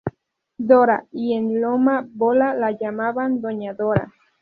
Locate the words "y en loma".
1.11-2.03